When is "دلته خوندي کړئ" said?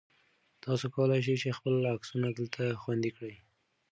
2.39-3.35